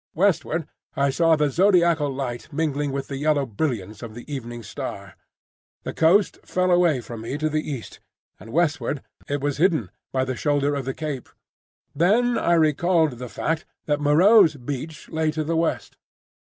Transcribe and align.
Westward 0.15 0.67
I 0.95 1.11
saw 1.11 1.35
the 1.35 1.51
zodiacal 1.51 2.11
light 2.11 2.51
mingling 2.51 2.91
with 2.91 3.07
the 3.07 3.17
yellow 3.17 3.45
brilliance 3.45 4.01
of 4.01 4.15
the 4.15 4.25
evening 4.33 4.63
star. 4.63 5.13
The 5.83 5.93
coast 5.93 6.39
fell 6.43 6.71
away 6.71 7.01
from 7.01 7.21
me 7.21 7.37
to 7.37 7.47
the 7.49 7.61
east, 7.71 7.99
and 8.39 8.51
westward 8.51 9.03
it 9.29 9.41
was 9.41 9.57
hidden 9.57 9.91
by 10.11 10.25
the 10.25 10.35
shoulder 10.35 10.73
of 10.73 10.85
the 10.85 10.95
cape. 10.95 11.29
Then 11.93 12.35
I 12.35 12.53
recalled 12.53 13.19
the 13.19 13.29
fact 13.29 13.63
that 13.85 14.01
Moreau's 14.01 14.55
beach 14.55 15.07
lay 15.09 15.29
to 15.29 15.43
the 15.43 15.55
west. 15.55 15.97